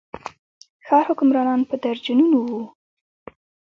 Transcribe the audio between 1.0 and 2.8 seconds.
حکمرانان په درجنونو وو.